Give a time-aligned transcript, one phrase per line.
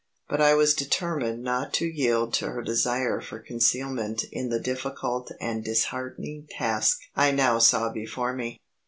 [0.27, 5.31] But I was determined not to yield to her desire for concealment in the difficult
[5.39, 8.59] and disheartening task I now saw before me.